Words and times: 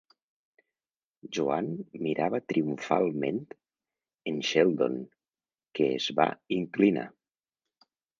Joan 1.37 1.67
mirava 2.05 2.39
triomfalment 2.53 3.37
en 4.31 4.39
Sheldon, 4.47 4.97
que 5.81 5.91
es 5.99 6.09
va 6.21 6.27
inclinar. 6.57 7.05